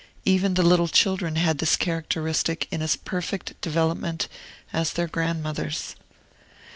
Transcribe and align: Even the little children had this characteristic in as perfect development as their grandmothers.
Even 0.25 0.55
the 0.55 0.63
little 0.63 0.87
children 0.87 1.35
had 1.35 1.59
this 1.59 1.75
characteristic 1.75 2.67
in 2.71 2.81
as 2.81 2.95
perfect 2.95 3.53
development 3.61 4.27
as 4.73 4.93
their 4.93 5.05
grandmothers. 5.05 5.95